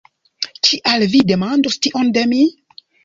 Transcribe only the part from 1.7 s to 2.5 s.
tion de mi?